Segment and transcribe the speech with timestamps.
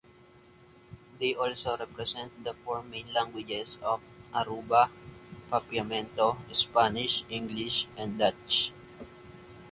[1.19, 4.01] They also represent the four main languages of
[4.33, 4.89] Aruba:
[5.51, 8.71] Papiamento, Spanish, English, and Dutch.